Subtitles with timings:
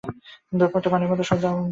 [0.53, 1.69] ব্যাপারটা পানির মতো সোজা আবার উদ্ভটও?